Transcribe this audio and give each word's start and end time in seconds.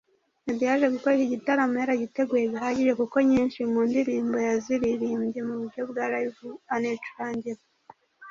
Meddy 0.45 0.65
yaje 0.69 0.87
gukora 0.95 1.13
iki 1.15 1.31
gitaramo 1.33 1.75
yaragiteguye 1.81 2.43
bihagije 2.53 2.91
kuko 3.01 3.15
nyinshi 3.29 3.59
mu 3.71 3.79
ndirimbo 3.89 4.37
yaziririmbye 4.47 5.39
mu 5.47 5.53
buryo 5.59 5.81
bwa 5.89 6.03
Live 6.13 6.47
anicurangira 6.73 7.61